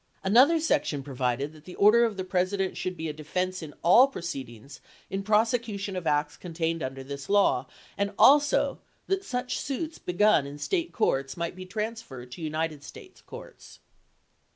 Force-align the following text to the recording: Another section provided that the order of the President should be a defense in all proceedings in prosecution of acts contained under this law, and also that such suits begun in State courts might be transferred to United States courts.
Another 0.23 0.59
section 0.59 1.03
provided 1.03 1.53
that 1.53 1.65
the 1.65 1.75
order 1.75 2.03
of 2.05 2.17
the 2.17 2.23
President 2.23 2.75
should 2.75 2.97
be 2.97 3.07
a 3.07 3.13
defense 3.13 3.61
in 3.61 3.75
all 3.83 4.07
proceedings 4.07 4.81
in 5.11 5.21
prosecution 5.21 5.95
of 5.95 6.07
acts 6.07 6.37
contained 6.37 6.81
under 6.81 7.03
this 7.03 7.29
law, 7.29 7.67
and 7.99 8.11
also 8.17 8.79
that 9.05 9.23
such 9.23 9.59
suits 9.59 9.99
begun 9.99 10.47
in 10.47 10.57
State 10.57 10.91
courts 10.91 11.37
might 11.37 11.55
be 11.55 11.67
transferred 11.67 12.31
to 12.31 12.41
United 12.41 12.83
States 12.83 13.21
courts. 13.21 13.77